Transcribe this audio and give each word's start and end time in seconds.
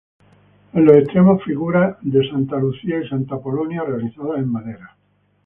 En 0.73 0.83
los 0.83 0.95
extremos, 0.95 1.43
figuras 1.43 1.95
de 2.01 2.27
Santa 2.27 2.57
Lucía 2.57 2.99
y 3.03 3.07
Santa 3.07 3.35
Apolonia 3.35 3.83
realizadas 3.83 4.39
en 4.39 4.51
madera. 4.51 4.97